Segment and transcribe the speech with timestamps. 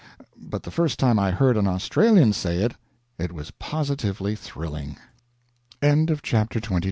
[0.41, 2.73] But the first time I heard an Australian say it,
[3.19, 4.97] it was positively thrilling.
[6.23, 6.79] CHAPTER XXIII.